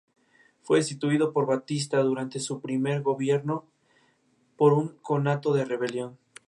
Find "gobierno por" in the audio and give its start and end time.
3.03-4.73